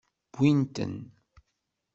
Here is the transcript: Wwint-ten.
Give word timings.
Wwint-ten. 0.35 0.95